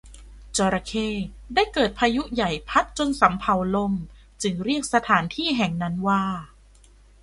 [0.57, 1.07] จระเข้
[1.55, 3.93] ได้เกิดพายุใหญ่พัดจนสำเภาล่ม
[4.43, 6.23] จึงเรียกสถานที่แห่งนั้นว่า